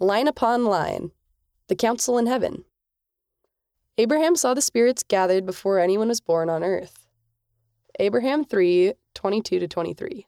[0.00, 1.10] Line upon line.
[1.66, 2.64] The council in heaven.
[3.96, 7.08] Abraham saw the spirits gathered before anyone was born on earth.
[7.98, 10.26] Abraham 3 22 to 23.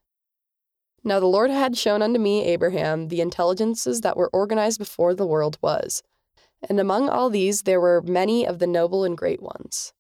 [1.04, 5.26] Now the Lord had shown unto me, Abraham, the intelligences that were organized before the
[5.26, 6.02] world was.
[6.68, 9.92] And among all these there were many of the noble and great ones.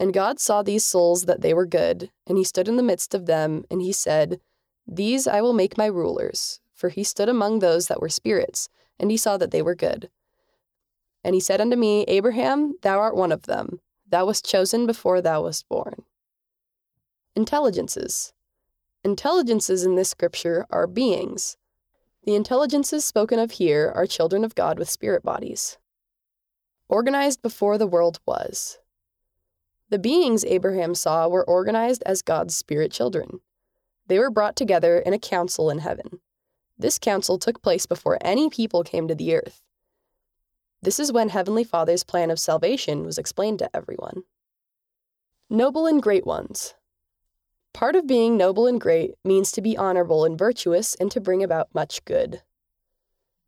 [0.00, 3.14] And God saw these souls that they were good, and he stood in the midst
[3.14, 4.40] of them, and he said,
[4.84, 6.60] These I will make my rulers.
[6.76, 8.68] For he stood among those that were spirits,
[9.00, 10.10] and he saw that they were good.
[11.24, 13.80] And he said unto me, Abraham, thou art one of them.
[14.08, 16.04] Thou wast chosen before thou wast born.
[17.34, 18.32] Intelligences.
[19.02, 21.56] Intelligences in this scripture are beings.
[22.24, 25.78] The intelligences spoken of here are children of God with spirit bodies.
[26.88, 28.78] Organized before the world was.
[29.88, 33.40] The beings Abraham saw were organized as God's spirit children.
[34.08, 36.20] They were brought together in a council in heaven.
[36.78, 39.62] This council took place before any people came to the earth.
[40.82, 44.24] This is when Heavenly Father's plan of salvation was explained to everyone.
[45.48, 46.74] Noble and great ones.
[47.72, 51.42] Part of being noble and great means to be honorable and virtuous and to bring
[51.42, 52.42] about much good.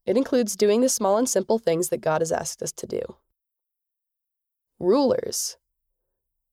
[0.06, 3.00] It includes doing the small and simple things that God has asked us to do.
[4.78, 5.56] Rulers.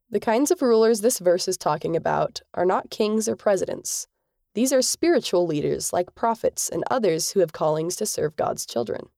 [0.10, 4.08] The kinds of rulers this verse is talking about are not kings or presidents.
[4.56, 9.10] These are spiritual leaders like prophets and others who have callings to serve God's children.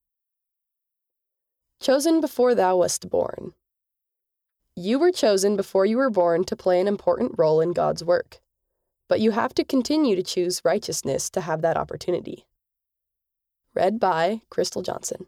[1.79, 3.53] Chosen before thou wast born.
[4.75, 8.41] You were chosen before you were born to play an important role in God's work,
[9.07, 12.47] but you have to continue to choose righteousness to have that opportunity.
[13.75, 15.27] Read by Crystal Johnson.